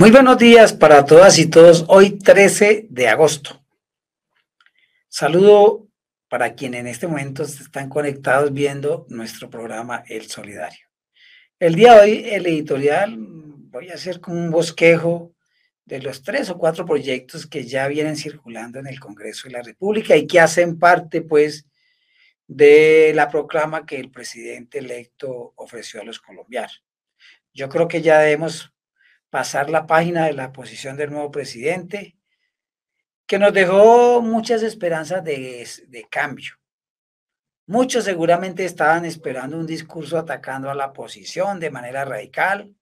Muy 0.00 0.10
buenos 0.10 0.38
días 0.38 0.72
para 0.72 1.04
todas 1.04 1.38
y 1.38 1.50
todos. 1.50 1.84
Hoy 1.88 2.12
13 2.12 2.86
de 2.88 3.08
agosto. 3.08 3.62
Saludo 5.10 5.88
para 6.30 6.54
quienes 6.54 6.80
en 6.80 6.86
este 6.86 7.06
momento 7.06 7.42
están 7.42 7.90
conectados 7.90 8.50
viendo 8.50 9.04
nuestro 9.10 9.50
programa 9.50 10.02
El 10.08 10.26
Solidario. 10.26 10.88
El 11.58 11.74
día 11.74 11.96
de 11.96 12.00
hoy, 12.00 12.24
el 12.30 12.46
editorial, 12.46 13.14
voy 13.18 13.90
a 13.90 13.94
hacer 13.96 14.22
como 14.22 14.38
un 14.38 14.50
bosquejo 14.50 15.34
de 15.84 16.00
los 16.00 16.22
tres 16.22 16.48
o 16.48 16.56
cuatro 16.56 16.86
proyectos 16.86 17.46
que 17.46 17.66
ya 17.66 17.86
vienen 17.86 18.16
circulando 18.16 18.78
en 18.78 18.86
el 18.86 18.98
Congreso 18.98 19.48
de 19.48 19.52
la 19.52 19.62
República 19.62 20.16
y 20.16 20.26
que 20.26 20.40
hacen 20.40 20.78
parte, 20.78 21.20
pues, 21.20 21.66
de 22.46 23.12
la 23.14 23.28
proclama 23.28 23.84
que 23.84 24.00
el 24.00 24.10
presidente 24.10 24.78
electo 24.78 25.52
ofreció 25.56 26.00
a 26.00 26.04
los 26.04 26.20
colombianos. 26.20 26.82
Yo 27.52 27.68
creo 27.68 27.86
que 27.86 28.00
ya 28.00 28.18
debemos 28.20 28.72
pasar 29.30 29.70
la 29.70 29.86
página 29.86 30.26
de 30.26 30.32
la 30.32 30.52
posición 30.52 30.96
del 30.96 31.10
nuevo 31.10 31.30
presidente, 31.30 32.16
que 33.26 33.38
nos 33.38 33.52
dejó 33.52 34.20
muchas 34.20 34.62
esperanzas 34.62 35.22
de, 35.22 35.66
de 35.88 36.08
cambio. 36.08 36.54
Muchos 37.66 38.04
seguramente 38.04 38.64
estaban 38.64 39.04
esperando 39.04 39.56
un 39.56 39.66
discurso 39.66 40.18
atacando 40.18 40.68
a 40.68 40.74
la 40.74 40.86
oposición 40.86 41.60
de 41.60 41.70
manera 41.70 42.04
radical, 42.04 42.74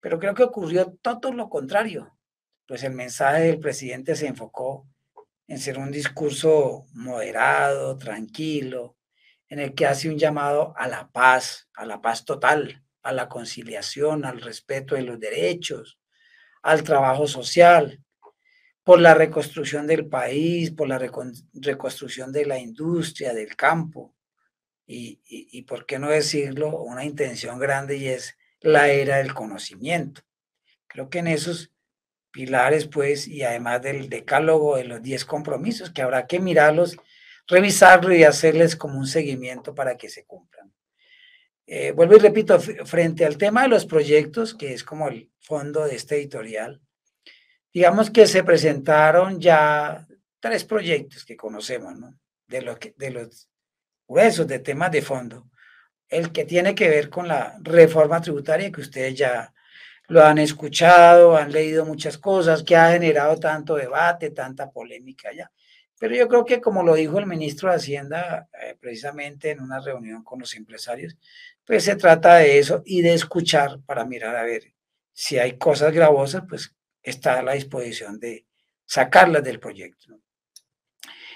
pero 0.00 0.20
creo 0.20 0.34
que 0.34 0.44
ocurrió 0.44 0.96
todo 1.02 1.32
lo 1.32 1.48
contrario, 1.48 2.16
pues 2.66 2.84
el 2.84 2.92
mensaje 2.92 3.42
del 3.42 3.58
presidente 3.58 4.14
se 4.14 4.28
enfocó 4.28 4.86
en 5.48 5.58
ser 5.58 5.78
un 5.78 5.90
discurso 5.90 6.86
moderado, 6.92 7.98
tranquilo, 7.98 8.96
en 9.48 9.58
el 9.58 9.74
que 9.74 9.86
hace 9.86 10.08
un 10.08 10.18
llamado 10.18 10.74
a 10.76 10.88
la 10.88 11.10
paz, 11.10 11.68
a 11.74 11.84
la 11.84 12.00
paz 12.00 12.24
total, 12.24 12.82
a 13.04 13.12
la 13.12 13.28
conciliación, 13.28 14.24
al 14.24 14.40
respeto 14.40 14.96
de 14.96 15.02
los 15.02 15.20
derechos, 15.20 15.98
al 16.62 16.82
trabajo 16.82 17.28
social, 17.28 18.00
por 18.82 19.00
la 19.00 19.14
reconstrucción 19.14 19.86
del 19.86 20.06
país, 20.06 20.70
por 20.70 20.88
la 20.88 20.98
reconstrucción 20.98 22.32
de 22.32 22.46
la 22.46 22.58
industria, 22.58 23.32
del 23.32 23.56
campo, 23.56 24.14
y, 24.86 25.20
y, 25.26 25.62
por 25.62 25.86
qué 25.86 25.98
no 25.98 26.10
decirlo, 26.10 26.82
una 26.82 27.04
intención 27.04 27.58
grande 27.58 27.96
y 27.96 28.08
es 28.08 28.36
la 28.60 28.88
era 28.88 29.16
del 29.16 29.32
conocimiento. 29.32 30.20
Creo 30.86 31.08
que 31.08 31.20
en 31.20 31.28
esos 31.28 31.70
pilares, 32.30 32.86
pues, 32.86 33.26
y 33.26 33.42
además 33.42 33.80
del 33.80 34.10
decálogo 34.10 34.76
de 34.76 34.84
los 34.84 35.00
10 35.00 35.24
compromisos, 35.24 35.90
que 35.90 36.02
habrá 36.02 36.26
que 36.26 36.38
mirarlos, 36.38 36.98
revisarlos 37.46 38.14
y 38.14 38.24
hacerles 38.24 38.76
como 38.76 38.98
un 38.98 39.06
seguimiento 39.06 39.74
para 39.74 39.96
que 39.96 40.10
se 40.10 40.26
cumplan. 40.26 40.70
Eh, 41.66 41.92
vuelvo 41.92 42.16
y 42.16 42.18
repito, 42.18 42.60
frente 42.60 43.24
al 43.24 43.38
tema 43.38 43.62
de 43.62 43.68
los 43.68 43.86
proyectos, 43.86 44.54
que 44.54 44.74
es 44.74 44.84
como 44.84 45.08
el 45.08 45.30
fondo 45.40 45.84
de 45.84 45.96
este 45.96 46.16
editorial, 46.16 46.80
digamos 47.72 48.10
que 48.10 48.26
se 48.26 48.44
presentaron 48.44 49.40
ya 49.40 50.06
tres 50.40 50.64
proyectos 50.64 51.24
que 51.24 51.36
conocemos, 51.36 51.96
¿no? 51.96 52.14
De, 52.46 52.94
de 52.96 53.10
los 53.10 53.48
gruesos 54.06 54.46
de 54.46 54.58
temas 54.58 54.92
de 54.92 55.02
fondo. 55.02 55.48
El 56.08 56.32
que 56.32 56.44
tiene 56.44 56.74
que 56.74 56.88
ver 56.88 57.08
con 57.08 57.26
la 57.26 57.56
reforma 57.62 58.20
tributaria, 58.20 58.70
que 58.70 58.82
ustedes 58.82 59.14
ya 59.14 59.52
lo 60.08 60.22
han 60.22 60.38
escuchado, 60.38 61.36
han 61.36 61.50
leído 61.50 61.86
muchas 61.86 62.18
cosas, 62.18 62.62
que 62.62 62.76
ha 62.76 62.92
generado 62.92 63.38
tanto 63.40 63.74
debate, 63.74 64.30
tanta 64.30 64.70
polémica 64.70 65.32
ya. 65.32 65.50
Pero 65.98 66.14
yo 66.16 66.28
creo 66.28 66.44
que 66.44 66.60
como 66.60 66.82
lo 66.82 66.94
dijo 66.94 67.18
el 67.18 67.26
ministro 67.26 67.70
de 67.70 67.76
Hacienda 67.76 68.48
eh, 68.60 68.76
precisamente 68.80 69.50
en 69.50 69.60
una 69.60 69.80
reunión 69.80 70.24
con 70.24 70.40
los 70.40 70.54
empresarios, 70.54 71.16
pues 71.64 71.84
se 71.84 71.96
trata 71.96 72.36
de 72.36 72.58
eso 72.58 72.82
y 72.84 73.02
de 73.02 73.14
escuchar 73.14 73.80
para 73.86 74.04
mirar 74.04 74.36
a 74.36 74.42
ver 74.42 74.74
si 75.12 75.38
hay 75.38 75.56
cosas 75.56 75.92
gravosas, 75.92 76.42
pues 76.48 76.74
está 77.02 77.38
a 77.38 77.42
la 77.42 77.52
disposición 77.52 78.18
de 78.18 78.46
sacarlas 78.84 79.44
del 79.44 79.60
proyecto. 79.60 80.18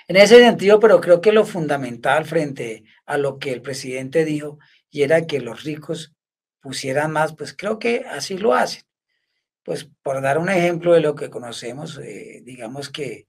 En 0.09 0.17
ese 0.17 0.39
sentido, 0.39 0.81
pero 0.81 1.01
creo 1.01 1.21
que 1.21 1.33
lo 1.33 1.45
fundamental 1.45 2.25
frente 2.25 2.83
a 3.07 3.19
lo 3.19 3.39
que 3.39 3.53
el 3.53 3.63
presidente 3.63 4.25
dijo 4.25 4.59
y 4.91 5.03
era 5.03 5.27
que 5.27 5.41
los 5.41 5.65
ricos 5.65 6.15
pusieran 6.61 7.13
más, 7.13 7.35
pues 7.37 7.55
creo 7.55 7.79
que 7.79 8.05
así 8.09 8.39
lo 8.39 8.55
hacen. 8.55 8.83
Pues 9.63 9.89
por 10.03 10.23
dar 10.23 10.39
un 10.39 10.49
ejemplo 10.49 10.95
de 10.95 11.01
lo 11.01 11.15
que 11.15 11.31
conocemos, 11.31 11.99
eh, 11.99 12.41
digamos 12.43 12.89
que 12.89 13.28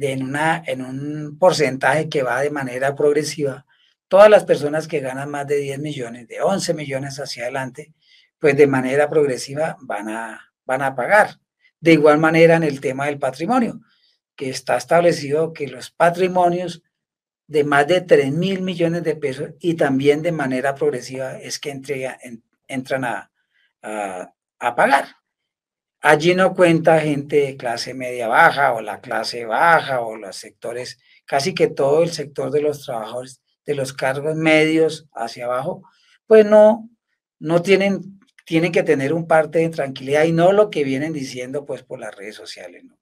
en, 0.00 0.22
una, 0.22 0.62
en 0.66 0.82
un 0.82 1.38
porcentaje 1.38 2.08
que 2.08 2.22
va 2.22 2.40
de 2.40 2.50
manera 2.50 2.94
progresiva, 2.94 3.66
todas 4.08 4.30
las 4.30 4.44
personas 4.44 4.86
que 4.86 5.00
ganan 5.00 5.30
más 5.30 5.46
de 5.46 5.56
10 5.56 5.78
millones, 5.80 6.28
de 6.28 6.40
11 6.40 6.74
millones 6.74 7.18
hacia 7.18 7.44
adelante, 7.44 7.92
pues 8.38 8.56
de 8.56 8.66
manera 8.66 9.08
progresiva 9.08 9.76
van 9.80 10.08
a, 10.08 10.52
van 10.64 10.82
a 10.82 10.94
pagar. 10.94 11.40
De 11.80 11.92
igual 11.92 12.18
manera 12.18 12.56
en 12.56 12.62
el 12.62 12.80
tema 12.80 13.06
del 13.06 13.18
patrimonio, 13.18 13.80
que 14.34 14.50
está 14.50 14.76
establecido 14.76 15.52
que 15.52 15.68
los 15.68 15.90
patrimonios 15.90 16.82
de 17.46 17.64
más 17.64 17.86
de 17.86 18.00
3 18.00 18.32
mil 18.32 18.62
millones 18.62 19.04
de 19.04 19.16
pesos 19.16 19.50
y 19.60 19.74
también 19.74 20.22
de 20.22 20.32
manera 20.32 20.74
progresiva 20.74 21.38
es 21.38 21.58
que 21.58 21.70
entrega, 21.70 22.18
entran 22.66 23.04
a, 23.04 23.30
a 23.82 24.74
pagar. 24.74 25.16
Allí 26.00 26.34
no 26.34 26.54
cuenta 26.54 27.00
gente 27.00 27.36
de 27.36 27.56
clase 27.56 27.94
media 27.94 28.28
baja 28.28 28.72
o 28.74 28.80
la 28.80 29.00
clase 29.00 29.44
baja 29.44 30.00
o 30.02 30.16
los 30.16 30.36
sectores, 30.36 30.98
casi 31.24 31.54
que 31.54 31.68
todo 31.68 32.02
el 32.02 32.10
sector 32.10 32.50
de 32.50 32.62
los 32.62 32.84
trabajadores 32.84 33.40
de 33.64 33.74
los 33.74 33.92
cargos 33.92 34.36
medios 34.36 35.08
hacia 35.12 35.46
abajo, 35.46 35.82
pues 36.26 36.46
no, 36.46 36.88
no 37.38 37.62
tienen, 37.62 38.20
tienen 38.44 38.70
que 38.72 38.84
tener 38.84 39.12
un 39.12 39.26
parte 39.26 39.58
de 39.58 39.70
tranquilidad 39.70 40.24
y 40.24 40.32
no 40.32 40.52
lo 40.52 40.70
que 40.70 40.84
vienen 40.84 41.12
diciendo 41.12 41.64
pues 41.66 41.82
por 41.82 41.98
las 41.98 42.14
redes 42.14 42.36
sociales, 42.36 42.84
¿no? 42.84 42.96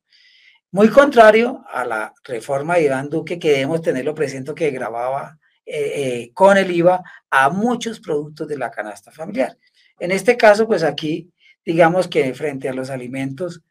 Muy 0.75 0.89
contrario 0.89 1.65
a 1.71 1.85
la 1.85 2.13
reforma 2.25 2.75
de 2.75 2.87
Iván 2.87 3.09
Duque, 3.09 3.39
que 3.39 3.53
debemos 3.53 3.81
tenerlo 3.81 4.13
presente, 4.13 4.57
que 4.57 4.73
grababa 4.73 5.39
eh, 5.65 5.93
eh, 5.95 6.31
con 6.35 6.59
el 6.59 6.69
IVA 6.69 7.01
a 7.31 7.49
muchos 7.49 8.01
productos 8.01 8.49
de 8.49 8.59
la 8.59 8.73
canasta 8.73 9.13
familiar. 9.13 9.57
En 10.01 10.11
este 10.11 10.37
caso, 10.37 10.67
pues 10.67 10.83
aquí, 10.83 11.31
digamos 11.65 12.09
que 12.09 12.35
frente 12.35 12.69
a 12.69 12.75
los 12.75 12.91
alimentos, 12.91 13.63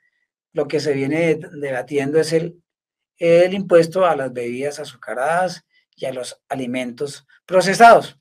lo 0.51 0.67
que 0.67 0.79
se 0.79 0.93
viene 0.93 1.35
debatiendo 1.35 2.19
es 2.19 2.33
el, 2.33 2.61
el 3.17 3.53
impuesto 3.53 4.05
a 4.05 4.15
las 4.15 4.33
bebidas 4.33 4.79
azucaradas, 4.79 5.65
y 5.95 6.05
a 6.05 6.13
los 6.13 6.41
alimentos 6.49 7.25
procesados, 7.45 8.19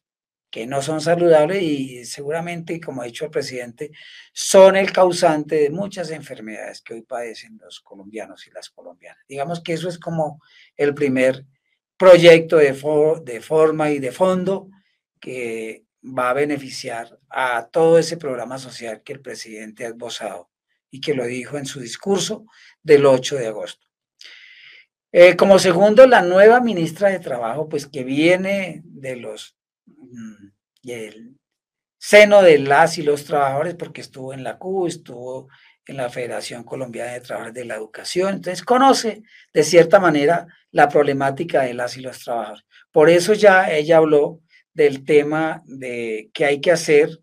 que 0.50 0.66
no 0.66 0.82
son 0.82 1.00
saludables 1.00 1.62
y 1.62 2.05
seguramente, 2.05 2.81
como 2.81 3.03
ha 3.03 3.06
dicho 3.06 3.25
el 3.25 3.31
presidente, 3.31 3.91
son 4.32 4.77
el 4.77 4.93
causante 4.93 5.56
de 5.56 5.71
muchas 5.71 6.11
enfermedades 6.11 6.82
que 6.82 6.94
hoy 6.94 7.03
padecen 7.03 7.59
los 7.62 7.81
colombianos 7.81 8.47
y 8.47 8.50
las 8.50 8.69
colombianas. 8.69 9.25
Digamos 9.27 9.62
que 9.62 9.72
eso 9.72 9.88
es 9.88 9.99
como 9.99 10.43
el 10.77 10.94
primer 10.94 11.47
proyecto 11.97 12.56
de, 12.56 12.72
de 13.25 13.41
forma 13.41 13.91
y 13.91 13.99
de 13.99 14.12
fondo 14.12 14.69
que 15.21 15.84
va 16.03 16.31
a 16.31 16.35
beneficiar 16.35 17.19
a 17.31 17.69
todo 17.71 17.99
ese 17.99 18.17
programa 18.17 18.59
social 18.59 19.03
que 19.03 19.13
el 19.13 19.21
presidente 19.21 19.85
ha 19.85 19.89
esbozado 19.89 20.51
y 20.91 21.01
que 21.01 21.15
lo 21.15 21.25
dijo 21.25 21.57
en 21.57 21.67
su 21.67 21.81
discurso 21.81 22.45
del 22.83 23.07
8 23.07 23.37
de 23.37 23.47
agosto. 23.47 23.87
Eh, 25.12 25.37
como 25.37 25.59
segundo, 25.59 26.07
la 26.07 26.23
nueva 26.23 26.61
ministra 26.61 27.11
de 27.11 27.21
Trabajo, 27.21 27.69
pues 27.69 27.87
que 27.87 28.03
viene 28.03 28.83
de 28.85 29.17
los 29.17 29.57
mm, 29.87 30.49
del 30.83 31.37
seno 31.99 32.43
de 32.43 32.59
las 32.59 32.99
y 32.99 33.03
los 33.03 33.25
trabajadores, 33.25 33.75
porque 33.75 34.01
estuvo 34.01 34.33
en 34.33 34.43
la 34.43 34.59
CU, 34.59 34.87
estuvo 34.87 35.49
en 35.87 35.97
la 35.97 36.11
Federación 36.11 36.65
Colombiana 36.65 37.12
de 37.12 37.21
Trabajadores 37.21 37.55
de 37.55 37.65
la 37.65 37.77
Educación, 37.77 38.35
entonces 38.35 38.65
conoce 38.65 39.23
de 39.53 39.62
cierta 39.62 40.01
manera 40.01 40.47
la 40.71 40.89
problemática 40.89 41.62
de 41.62 41.75
las 41.75 41.97
y 41.97 42.01
los 42.01 42.19
trabajadores. 42.25 42.65
Por 42.91 43.09
eso 43.09 43.35
ya 43.35 43.71
ella 43.71 43.99
habló 43.99 44.41
del 44.75 45.05
tema 45.05 45.62
de 45.66 46.31
que 46.33 46.44
hay 46.44 46.60
que 46.60 46.72
hacer 46.72 47.21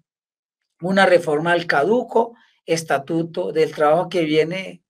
una 0.81 1.05
reforma 1.05 1.51
al 1.51 1.65
caduco 1.67 2.35
estatuto 2.65 3.51
del 3.51 3.73
trabajo 3.73 4.09
que 4.09 4.23
viene 4.23 4.83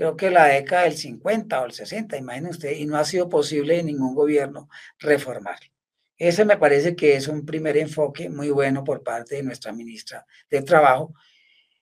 creo 0.00 0.16
que 0.16 0.30
la 0.30 0.46
década 0.46 0.84
del 0.84 0.96
50 0.96 1.60
o 1.60 1.66
el 1.66 1.72
60, 1.72 2.16
imaginen 2.16 2.52
usted, 2.52 2.72
y 2.74 2.86
no 2.86 2.96
ha 2.96 3.04
sido 3.04 3.28
posible 3.28 3.78
en 3.78 3.86
ningún 3.86 4.14
gobierno 4.14 4.70
reformarlo. 4.98 5.70
Ese 6.16 6.46
me 6.46 6.56
parece 6.56 6.96
que 6.96 7.16
es 7.16 7.28
un 7.28 7.44
primer 7.44 7.76
enfoque 7.76 8.30
muy 8.30 8.48
bueno 8.50 8.82
por 8.82 9.02
parte 9.02 9.36
de 9.36 9.42
nuestra 9.42 9.72
ministra 9.72 10.24
de 10.50 10.62
Trabajo. 10.62 11.14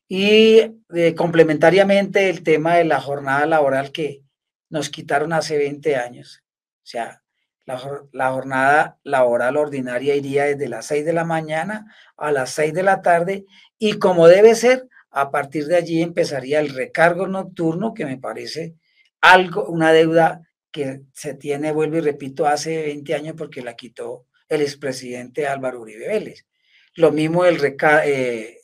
Y 0.08 0.62
eh, 0.94 1.14
complementariamente 1.16 2.28
el 2.28 2.42
tema 2.42 2.74
de 2.74 2.84
la 2.86 3.00
jornada 3.00 3.46
laboral 3.46 3.92
que 3.92 4.22
nos 4.68 4.90
quitaron 4.90 5.32
hace 5.32 5.56
20 5.56 5.94
años. 5.94 6.42
O 6.78 6.86
sea, 6.86 7.22
la, 7.68 8.02
la, 8.12 8.32
jornada 8.32 8.98
laboral 9.04 9.58
ordinaria 9.58 10.16
iría 10.16 10.44
desde 10.44 10.68
las 10.68 10.86
6 10.86 11.04
de 11.04 11.12
la 11.12 11.24
mañana 11.24 11.94
a 12.16 12.32
las 12.32 12.50
6 12.50 12.72
de 12.72 12.82
la 12.82 13.02
tarde 13.02 13.44
y 13.78 13.98
como 13.98 14.26
debe 14.26 14.54
ser, 14.54 14.88
a 15.10 15.30
partir 15.30 15.66
de 15.66 15.76
allí 15.76 16.02
empezaría 16.02 16.60
el 16.60 16.74
recargo 16.74 17.26
nocturno, 17.26 17.92
que 17.92 18.06
me 18.06 18.16
parece 18.16 18.74
algo, 19.20 19.66
una 19.66 19.92
deuda 19.92 20.42
que 20.72 21.02
se 21.12 21.34
tiene, 21.34 21.72
vuelvo 21.72 21.98
y 21.98 22.00
repito, 22.00 22.46
hace 22.46 22.82
20 22.82 23.14
años 23.14 23.34
porque 23.36 23.62
la 23.62 23.74
quitó 23.74 24.26
el 24.48 24.62
expresidente 24.62 25.46
Álvaro 25.46 25.80
Uribe 25.80 26.08
Vélez. 26.08 26.46
Lo 26.94 27.12
mismo 27.12 27.44
el, 27.44 27.58
eh, 28.04 28.60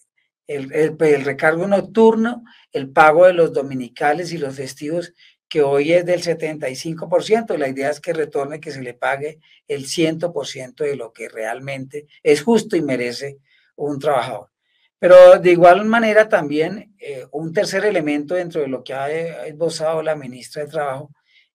el, 0.47 0.73
el, 0.73 1.25
recargo 1.25 1.67
nocturno, 1.67 2.45
el 2.73 2.91
pago 2.91 3.27
de 3.27 3.35
los 3.35 3.53
dominicales 3.53 4.33
y 4.33 4.39
los 4.39 4.57
festivos, 4.57 5.13
que 5.49 5.63
hoy 5.63 5.93
es 5.93 6.05
del 6.05 6.23
75%. 6.23 7.57
La 7.57 7.69
idea 7.69 7.91
es 7.91 8.01
que 8.01 8.13
retorne, 8.13 8.61
que 8.61 8.71
se 8.71 8.83
le 8.83 8.95
pague 8.95 9.39
el 9.69 9.87
100% 9.87 10.77
de 10.77 10.97
lo 10.97 11.13
que 11.13 11.29
realmente 11.29 12.07
es 12.23 12.43
justo 12.43 12.77
y 12.77 12.83
merece 12.83 13.39
un 13.77 13.99
trabajador. 13.99 14.51
Pero 14.99 15.39
de 15.39 15.51
igual 15.51 15.85
manera 15.85 16.29
también 16.29 16.95
eh, 16.99 17.27
un 17.31 17.53
tercer 17.53 17.85
elemento 17.85 18.35
dentro 18.35 18.61
de 18.61 18.69
lo 18.69 18.83
que 18.83 18.95
ha 18.95 19.11
esbozado 19.47 20.03
la 20.03 20.17
ministra 20.17 20.65
de 20.65 20.71
Trabajo 20.71 21.11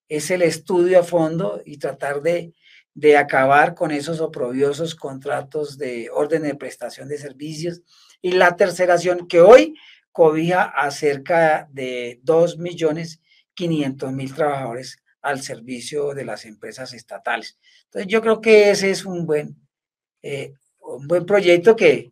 es 0.08 0.30
el 0.32 0.42
estudio 0.42 1.00
a 1.00 1.04
fondo 1.04 1.62
y 1.66 1.78
tratar 1.78 2.22
de, 2.22 2.54
de 2.94 3.18
acabar 3.18 3.76
con 3.76 3.92
esos 3.92 4.20
oprobiosos 4.20 4.96
contratos 4.96 5.78
de 5.78 6.10
orden 6.12 6.44
de 6.44 6.56
prestación 6.56 7.08
de 7.08 7.18
servicios 7.18 7.82
y 8.22 8.34
la 8.34 8.56
terceración 8.56 9.28
que 9.28 9.42
hoy 9.42 9.76
cobija 10.12 10.64
a 10.64 10.92
cerca 10.92 11.68
de 11.72 12.20
2.500.000 12.24 12.58
millones 12.60 13.22
trabajadores 14.36 15.02
al 15.22 15.42
servicio 15.42 16.14
de 16.14 16.26
las 16.26 16.46
empresas 16.46 16.94
estatales. 16.94 17.58
Entonces 17.86 18.08
yo 18.08 18.22
creo 18.22 18.40
que 18.40 18.70
ese 18.70 18.90
es 18.90 19.06
un 19.06 19.26
buen, 19.26 19.56
eh, 20.22 20.54
un 20.80 21.08
buen 21.08 21.26
proyecto 21.26 21.76
que 21.76 22.12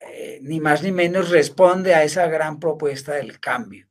eh, 0.00 0.38
ni 0.42 0.60
más 0.60 0.82
ni 0.82 0.92
menos 0.92 1.30
responde 1.30 1.94
a 1.94 2.04
esa 2.04 2.26
gran 2.26 2.60
propuesta 2.60 3.14
del 3.14 3.40
cambio. 3.40 3.88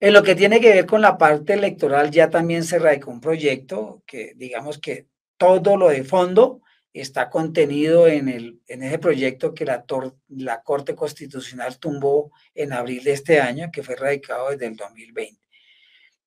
En 0.00 0.12
lo 0.12 0.22
que 0.22 0.34
tiene 0.34 0.60
que 0.60 0.72
ver 0.72 0.86
con 0.86 1.00
la 1.00 1.16
parte 1.16 1.52
electoral, 1.52 2.10
ya 2.10 2.28
también 2.30 2.64
se 2.64 2.78
radicó 2.78 3.10
un 3.10 3.20
proyecto 3.20 4.02
que 4.06 4.32
digamos 4.36 4.78
que 4.78 5.06
todo 5.36 5.76
lo 5.76 5.90
de 5.90 6.04
fondo 6.04 6.62
está 6.92 7.30
contenido 7.30 8.06
en, 8.06 8.28
el, 8.28 8.60
en 8.66 8.82
ese 8.82 8.98
proyecto 8.98 9.54
que 9.54 9.64
la, 9.64 9.84
la 10.28 10.62
Corte 10.62 10.94
Constitucional 10.94 11.78
tumbó 11.78 12.32
en 12.54 12.72
abril 12.72 13.02
de 13.02 13.12
este 13.12 13.40
año, 13.40 13.70
que 13.72 13.82
fue 13.82 13.96
radicado 13.96 14.50
desde 14.50 14.66
el 14.66 14.76
2020, 14.76 15.41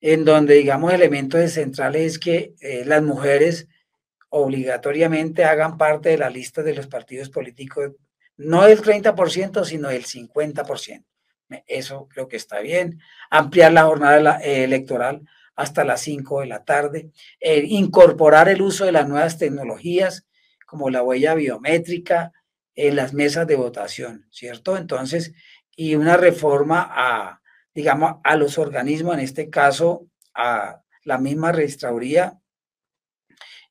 en 0.02 0.26
donde, 0.26 0.56
digamos, 0.56 0.94
elementos 0.94 1.52
centrales 1.52 2.14
es 2.14 2.20
que 2.20 2.54
eh, 2.62 2.84
las 2.86 3.02
mujeres 3.02 3.68
obligatoriamente 4.30 5.46
hagan 5.46 5.78
parte 5.78 6.10
de 6.10 6.18
la 6.18 6.30
lista 6.30 6.62
de 6.62 6.76
los 6.76 6.88
partidos 6.88 7.30
políticos, 7.30 7.92
no 8.38 8.64
del 8.64 8.82
30%, 8.82 9.64
sino 9.64 9.90
del 9.90 10.06
50%. 10.06 11.06
Eso 11.68 12.08
creo 12.10 12.28
que 12.28 12.36
está 12.36 12.60
bien. 12.60 13.00
Ampliar 13.30 13.72
la 13.72 13.84
jornada 13.84 14.40
electoral 14.42 15.22
hasta 15.56 15.86
las 15.86 16.02
5 16.02 16.42
de 16.42 16.48
la 16.48 16.66
tarde. 16.66 17.12
Eh, 17.40 17.64
incorporar 17.68 18.50
el 18.50 18.62
uso 18.62 18.86
de 18.86 18.92
las 18.92 19.08
nuevas 19.08 19.38
tecnologías 19.38 20.28
como 20.66 20.90
la 20.90 21.04
huella 21.04 21.34
biométrica 21.36 22.34
en 22.76 22.96
las 22.98 23.14
mesas 23.14 23.48
de 23.48 23.56
votación, 23.56 24.28
¿cierto? 24.32 24.76
Entonces, 24.76 25.34
y 25.76 25.96
una 25.96 26.18
reforma 26.18 26.86
a, 26.90 27.42
digamos, 27.76 28.16
a 28.24 28.36
los 28.36 28.58
organismos, 28.58 29.16
en 29.16 29.20
este 29.20 29.50
caso, 29.50 30.08
a 30.34 30.82
la 31.04 31.18
misma 31.20 31.52
registraduría 31.52 32.40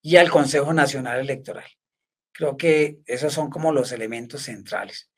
y 0.02 0.16
al 0.16 0.30
Consejo 0.30 0.72
Nacional 0.72 1.18
Electoral. 1.18 1.66
Creo 2.30 2.56
que 2.56 2.98
esos 3.06 3.32
son 3.32 3.50
como 3.50 3.72
los 3.72 3.90
elementos 3.90 4.42
centrales. 4.42 5.10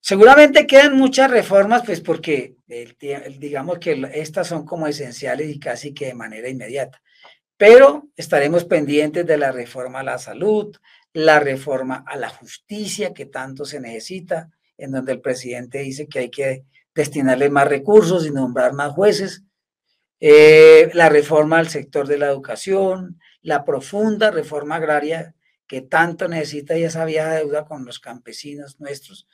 Seguramente 0.00 0.66
quedan 0.66 0.96
muchas 0.96 1.30
reformas, 1.30 1.82
pues 1.84 2.00
porque 2.00 2.56
digamos 3.38 3.78
que 3.78 4.10
estas 4.14 4.48
son 4.48 4.64
como 4.64 4.86
esenciales 4.86 5.48
y 5.50 5.60
casi 5.60 5.92
que 5.92 6.06
de 6.06 6.14
manera 6.14 6.48
inmediata 6.48 7.00
pero 7.60 8.08
estaremos 8.16 8.64
pendientes 8.64 9.26
de 9.26 9.36
la 9.36 9.52
reforma 9.52 10.00
a 10.00 10.02
la 10.02 10.16
salud, 10.16 10.74
la 11.12 11.40
reforma 11.40 12.02
a 12.06 12.16
la 12.16 12.30
justicia 12.30 13.12
que 13.12 13.26
tanto 13.26 13.66
se 13.66 13.80
necesita, 13.80 14.48
en 14.78 14.92
donde 14.92 15.12
el 15.12 15.20
presidente 15.20 15.80
dice 15.80 16.08
que 16.08 16.20
hay 16.20 16.30
que 16.30 16.64
destinarle 16.94 17.50
más 17.50 17.68
recursos 17.68 18.26
y 18.26 18.30
nombrar 18.30 18.72
más 18.72 18.92
jueces, 18.92 19.44
eh, 20.20 20.90
la 20.92 21.08
reforma 21.08 21.58
al 21.58 21.68
sector 21.68 22.06
de 22.06 22.18
la 22.18 22.26
educación, 22.26 23.18
la 23.40 23.64
profunda 23.64 24.30
reforma 24.30 24.76
agraria 24.76 25.34
que 25.66 25.80
tanto 25.80 26.28
necesita 26.28 26.76
y 26.76 26.84
esa 26.84 27.04
vieja 27.04 27.32
deuda 27.34 27.64
con 27.64 27.84
los 27.84 28.00
campesinos 28.00 28.80
nuestros, 28.80 29.28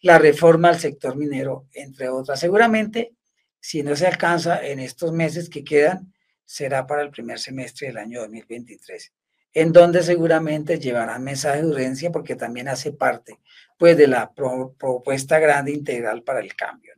la 0.00 0.18
reforma 0.18 0.68
al 0.68 0.78
sector 0.78 1.16
minero, 1.16 1.66
entre 1.74 2.08
otras. 2.08 2.40
Seguramente, 2.40 3.14
si 3.60 3.82
no 3.82 3.94
se 3.94 4.06
alcanza 4.06 4.64
en 4.66 4.80
estos 4.80 5.12
meses 5.12 5.48
que 5.48 5.64
quedan, 5.64 6.12
será 6.44 6.86
para 6.86 7.02
el 7.02 7.10
primer 7.10 7.38
semestre 7.38 7.88
del 7.88 7.98
año 7.98 8.20
2023, 8.20 9.12
en 9.54 9.72
donde 9.72 10.02
seguramente 10.02 10.78
llevarán 10.78 11.24
mensaje 11.24 11.62
de 11.62 11.68
urgencia 11.68 12.10
porque 12.10 12.36
también 12.36 12.68
hace 12.68 12.92
parte 12.92 13.38
pues 13.78 13.96
de 13.96 14.06
la 14.06 14.32
propuesta 14.32 15.38
grande 15.38 15.72
integral 15.72 16.22
para 16.22 16.40
el 16.40 16.54
cambio. 16.54 16.94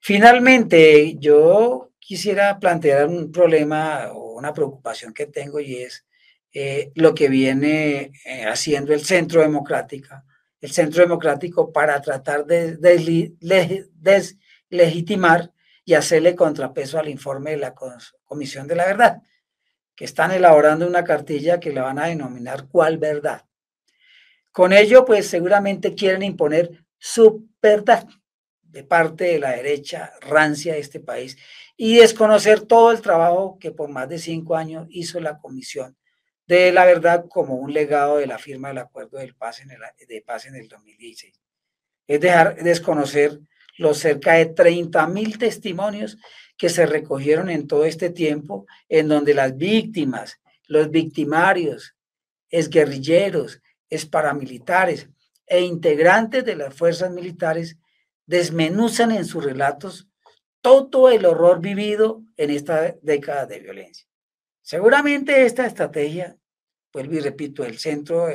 Finalmente, 0.00 1.16
yo 1.18 1.92
quisiera 1.98 2.58
plantear 2.58 3.06
un 3.06 3.30
problema 3.30 4.10
o 4.12 4.32
una 4.32 4.52
preocupación 4.52 5.14
que 5.14 5.26
tengo 5.26 5.60
y 5.60 5.76
es 5.76 6.04
eh, 6.52 6.90
lo 6.94 7.14
que 7.14 7.28
viene 7.28 8.12
eh, 8.24 8.44
haciendo 8.44 8.92
el 8.92 9.04
Centro 9.04 9.42
Democrático, 9.42 10.14
el 10.60 10.72
Centro 10.72 11.02
Democrático 11.02 11.72
para 11.72 12.00
tratar 12.00 12.44
de 12.46 12.76
deslegitimar 14.00 15.52
y 15.84 15.94
hacerle 15.94 16.34
contrapeso 16.34 16.98
al 16.98 17.08
informe 17.08 17.52
de 17.52 17.58
la 17.58 17.74
Comisión 18.24 18.66
de 18.66 18.76
la 18.76 18.86
Verdad, 18.86 19.22
que 19.94 20.04
están 20.04 20.30
elaborando 20.30 20.86
una 20.86 21.04
cartilla 21.04 21.60
que 21.60 21.72
la 21.72 21.82
van 21.82 21.98
a 21.98 22.06
denominar 22.06 22.66
¿Cuál 22.68 22.98
verdad? 22.98 23.44
Con 24.50 24.72
ello, 24.72 25.04
pues 25.04 25.26
seguramente 25.26 25.94
quieren 25.94 26.22
imponer 26.22 26.84
su 26.98 27.48
verdad 27.60 28.06
de 28.62 28.84
parte 28.84 29.24
de 29.24 29.38
la 29.38 29.50
derecha 29.52 30.12
rancia 30.20 30.74
de 30.74 30.80
este 30.80 31.00
país 31.00 31.36
y 31.76 31.96
desconocer 31.96 32.60
todo 32.60 32.92
el 32.92 33.00
trabajo 33.00 33.58
que 33.58 33.70
por 33.70 33.88
más 33.88 34.08
de 34.08 34.18
cinco 34.18 34.56
años 34.56 34.86
hizo 34.90 35.20
la 35.20 35.38
Comisión 35.38 35.96
de 36.46 36.72
la 36.72 36.84
Verdad 36.84 37.26
como 37.28 37.54
un 37.54 37.72
legado 37.72 38.18
de 38.18 38.26
la 38.26 38.38
firma 38.38 38.68
del 38.68 38.78
Acuerdo 38.78 39.18
del 39.18 39.34
Paz 39.34 39.60
en 39.60 39.70
el, 39.70 39.78
de 40.06 40.22
Paz 40.22 40.46
en 40.46 40.56
el 40.56 40.68
2016. 40.68 41.40
Es 42.06 42.20
dejar 42.20 42.56
desconocer 42.56 43.40
los 43.78 43.98
cerca 43.98 44.34
de 44.34 44.46
30 44.46 45.06
mil 45.06 45.38
testimonios 45.38 46.18
que 46.62 46.68
se 46.68 46.86
recogieron 46.86 47.50
en 47.50 47.66
todo 47.66 47.84
este 47.84 48.08
tiempo, 48.08 48.66
en 48.88 49.08
donde 49.08 49.34
las 49.34 49.56
víctimas, 49.56 50.40
los 50.68 50.92
victimarios, 50.92 51.96
es 52.50 52.70
guerrilleros, 52.70 53.60
es 53.90 54.06
paramilitares 54.06 55.08
e 55.44 55.62
integrantes 55.62 56.44
de 56.44 56.54
las 56.54 56.72
fuerzas 56.72 57.10
militares 57.10 57.78
desmenuzan 58.26 59.10
en 59.10 59.24
sus 59.24 59.44
relatos 59.44 60.06
todo 60.60 61.10
el 61.10 61.26
horror 61.26 61.60
vivido 61.60 62.22
en 62.36 62.50
esta 62.50 62.94
década 63.02 63.46
de 63.46 63.58
violencia. 63.58 64.06
Seguramente 64.60 65.44
esta 65.44 65.66
estrategia, 65.66 66.36
vuelvo 66.92 67.14
y 67.14 67.18
repito, 67.18 67.64
el 67.64 67.80
centro 67.80 68.28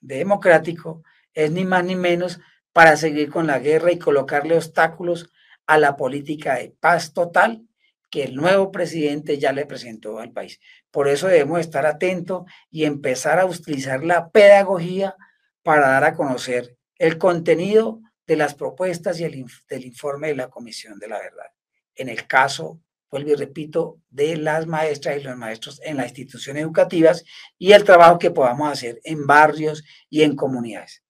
democrático 0.00 1.04
es 1.32 1.52
ni 1.52 1.64
más 1.64 1.84
ni 1.84 1.94
menos 1.94 2.40
para 2.72 2.96
seguir 2.96 3.30
con 3.30 3.46
la 3.46 3.60
guerra 3.60 3.92
y 3.92 4.00
colocarle 4.00 4.56
obstáculos 4.56 5.30
a 5.68 5.78
la 5.78 5.96
política 5.96 6.56
de 6.56 6.74
paz 6.80 7.12
total 7.12 7.67
que 8.10 8.24
el 8.24 8.34
nuevo 8.34 8.72
presidente 8.72 9.38
ya 9.38 9.52
le 9.52 9.66
presentó 9.66 10.18
al 10.18 10.32
país. 10.32 10.60
Por 10.90 11.08
eso 11.08 11.28
debemos 11.28 11.60
estar 11.60 11.86
atentos 11.86 12.44
y 12.70 12.84
empezar 12.84 13.38
a 13.38 13.46
utilizar 13.46 14.02
la 14.04 14.30
pedagogía 14.30 15.14
para 15.62 15.88
dar 15.88 16.04
a 16.04 16.14
conocer 16.14 16.76
el 16.96 17.18
contenido 17.18 18.00
de 18.26 18.36
las 18.36 18.54
propuestas 18.54 19.20
y 19.20 19.24
el 19.24 19.44
del 19.68 19.84
informe 19.84 20.28
de 20.28 20.36
la 20.36 20.48
Comisión 20.48 20.98
de 20.98 21.08
la 21.08 21.18
Verdad. 21.18 21.50
En 21.94 22.08
el 22.08 22.26
caso, 22.26 22.80
vuelvo 23.10 23.30
y 23.30 23.34
repito, 23.34 24.00
de 24.10 24.36
las 24.36 24.66
maestras 24.66 25.18
y 25.18 25.22
los 25.22 25.36
maestros 25.36 25.80
en 25.82 25.96
las 25.96 26.08
instituciones 26.08 26.62
educativas 26.62 27.24
y 27.58 27.72
el 27.72 27.84
trabajo 27.84 28.18
que 28.18 28.30
podamos 28.30 28.70
hacer 28.70 29.00
en 29.04 29.26
barrios 29.26 29.84
y 30.10 30.22
en 30.22 30.36
comunidades. 30.36 31.02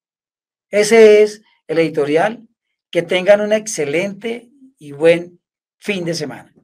Ese 0.70 1.22
es 1.22 1.42
el 1.66 1.78
editorial. 1.78 2.44
Que 2.90 3.02
tengan 3.02 3.42
un 3.42 3.52
excelente 3.52 4.48
y 4.78 4.92
buen 4.92 5.40
fin 5.76 6.06
de 6.06 6.14
semana. 6.14 6.54